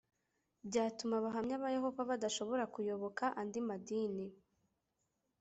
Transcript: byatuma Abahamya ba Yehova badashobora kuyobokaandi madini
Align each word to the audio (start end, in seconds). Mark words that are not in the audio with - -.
byatuma 0.67 1.13
Abahamya 1.17 1.55
ba 1.63 1.69
Yehova 1.75 2.01
badashobora 2.09 2.63
kuyobokaandi 2.73 3.59
madini 3.67 4.27